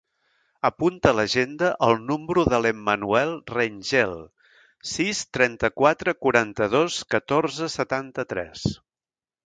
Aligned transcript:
Apunta 0.69 1.09
a 1.09 1.15
l'agenda 1.17 1.69
el 1.87 1.93
número 2.07 2.45
de 2.53 2.61
l'Emanuel 2.63 3.35
Rengel: 3.53 4.17
sis, 4.95 5.23
trenta-quatre, 5.39 6.19
quaranta-dos, 6.25 7.01
catorze, 7.17 7.73
setanta-tres. 7.79 8.71